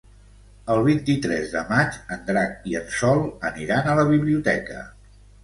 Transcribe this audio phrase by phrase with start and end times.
[0.75, 4.81] El vint-i-tres de maig en Drac i en Sol aniran a la biblioteca.